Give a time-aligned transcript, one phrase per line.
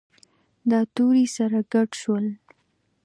[0.69, 2.25] دا توري سره ګډ شول.